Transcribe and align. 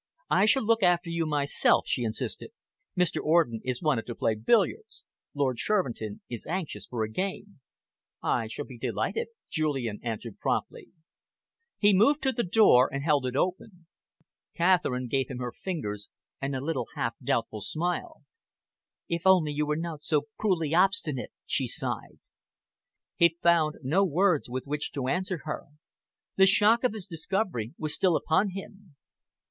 "I 0.31 0.45
shall 0.45 0.63
look 0.65 0.81
after 0.81 1.11
you 1.11 1.27
myself," 1.27 1.83
she 1.87 2.01
insisted. 2.01 2.49
"Mr. 2.97 3.21
Orden 3.21 3.61
is 3.63 3.83
wanted 3.83 4.07
to 4.07 4.15
play 4.15 4.33
billiards. 4.33 5.05
Lord 5.35 5.59
Shervinton 5.59 6.21
is 6.27 6.47
anxious 6.47 6.87
for 6.87 7.03
a 7.03 7.11
game." 7.11 7.59
"I 8.19 8.47
shall 8.47 8.65
be 8.65 8.79
delighted," 8.79 9.27
Julian 9.51 9.99
answered 10.01 10.39
promptly. 10.39 10.89
He 11.77 11.93
moved 11.93 12.23
to 12.23 12.31
the 12.31 12.41
door 12.41 12.91
and 12.91 13.03
held 13.03 13.27
it 13.27 13.35
open. 13.35 13.85
Catherine 14.55 15.07
gave 15.07 15.29
him 15.29 15.37
her 15.37 15.51
fingers 15.51 16.09
and 16.41 16.55
a 16.55 16.61
little 16.61 16.87
half 16.95 17.13
doubtful 17.23 17.61
smile. 17.61 18.23
"If 19.07 19.21
only 19.27 19.51
you 19.51 19.67
were 19.67 19.75
not 19.75 20.01
so 20.01 20.23
cruelly 20.35 20.73
obstinate!" 20.73 21.31
she 21.45 21.67
sighed. 21.67 22.17
He 23.17 23.37
found 23.43 23.75
no 23.83 24.03
words 24.03 24.49
with 24.49 24.65
which 24.65 24.91
to 24.93 25.09
answer 25.09 25.41
her. 25.45 25.65
The 26.37 26.47
shock 26.47 26.83
of 26.83 26.93
his 26.93 27.05
discovery 27.05 27.75
was 27.77 27.93
still 27.93 28.15
upon 28.15 28.49
him. 28.53 28.95